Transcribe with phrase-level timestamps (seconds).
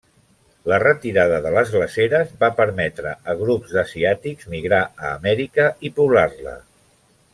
[0.69, 6.57] La retirada de les glaceres va permetre a grups d'asiàtics migrar a Amèrica i poblar-la.